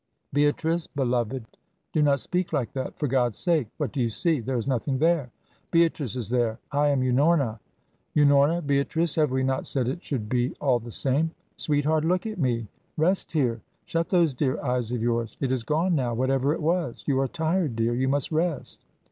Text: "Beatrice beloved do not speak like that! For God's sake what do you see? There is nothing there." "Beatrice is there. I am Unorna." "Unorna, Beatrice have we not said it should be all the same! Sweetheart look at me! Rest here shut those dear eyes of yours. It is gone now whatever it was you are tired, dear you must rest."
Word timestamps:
"Beatrice 0.33 0.87
beloved 0.87 1.45
do 1.93 2.01
not 2.01 2.19
speak 2.19 2.51
like 2.51 2.73
that! 2.73 2.97
For 2.97 3.05
God's 3.05 3.37
sake 3.37 3.67
what 3.77 3.91
do 3.91 4.01
you 4.01 4.09
see? 4.09 4.39
There 4.39 4.57
is 4.57 4.65
nothing 4.65 4.97
there." 4.97 5.29
"Beatrice 5.69 6.15
is 6.15 6.31
there. 6.31 6.57
I 6.71 6.87
am 6.87 7.01
Unorna." 7.01 7.59
"Unorna, 8.15 8.65
Beatrice 8.65 9.13
have 9.13 9.29
we 9.29 9.43
not 9.43 9.67
said 9.67 9.87
it 9.87 10.01
should 10.03 10.27
be 10.27 10.55
all 10.59 10.79
the 10.79 10.91
same! 10.91 11.29
Sweetheart 11.55 12.03
look 12.03 12.25
at 12.25 12.39
me! 12.39 12.67
Rest 12.97 13.31
here 13.33 13.61
shut 13.85 14.09
those 14.09 14.33
dear 14.33 14.59
eyes 14.65 14.91
of 14.91 15.03
yours. 15.03 15.37
It 15.39 15.51
is 15.51 15.63
gone 15.63 15.93
now 15.93 16.15
whatever 16.15 16.51
it 16.51 16.63
was 16.63 17.03
you 17.05 17.19
are 17.19 17.27
tired, 17.27 17.75
dear 17.75 17.93
you 17.93 18.07
must 18.07 18.31
rest." 18.31 18.83